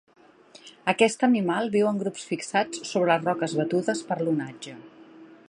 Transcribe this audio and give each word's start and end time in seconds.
Aquest 0.93 1.25
animal 1.27 1.69
viu 1.75 1.89
en 1.91 2.01
grups 2.05 2.25
fixats 2.31 2.81
sobre 2.93 3.11
les 3.13 3.29
roques 3.29 3.55
batudes 3.61 4.03
per 4.11 4.19
l'onatge. 4.25 4.77